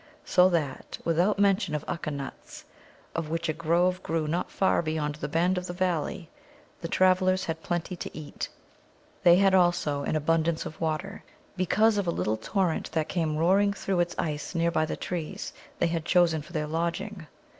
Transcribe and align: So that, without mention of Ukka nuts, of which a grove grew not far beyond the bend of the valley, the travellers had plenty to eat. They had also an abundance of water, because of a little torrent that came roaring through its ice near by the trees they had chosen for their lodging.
So 0.25 0.49
that, 0.49 0.97
without 1.05 1.37
mention 1.37 1.75
of 1.75 1.85
Ukka 1.87 2.09
nuts, 2.11 2.65
of 3.13 3.29
which 3.29 3.47
a 3.47 3.53
grove 3.53 4.01
grew 4.01 4.27
not 4.27 4.49
far 4.49 4.81
beyond 4.81 5.13
the 5.13 5.27
bend 5.27 5.59
of 5.59 5.67
the 5.67 5.73
valley, 5.73 6.27
the 6.81 6.87
travellers 6.87 7.45
had 7.45 7.61
plenty 7.61 7.95
to 7.97 8.17
eat. 8.17 8.49
They 9.21 9.35
had 9.35 9.53
also 9.53 10.01
an 10.01 10.15
abundance 10.15 10.65
of 10.65 10.81
water, 10.81 11.23
because 11.55 11.99
of 11.99 12.07
a 12.07 12.09
little 12.09 12.37
torrent 12.37 12.91
that 12.93 13.09
came 13.09 13.37
roaring 13.37 13.73
through 13.73 13.99
its 13.99 14.15
ice 14.17 14.55
near 14.55 14.71
by 14.71 14.85
the 14.87 14.97
trees 14.97 15.53
they 15.77 15.85
had 15.85 16.03
chosen 16.03 16.41
for 16.41 16.51
their 16.51 16.65
lodging. 16.65 17.27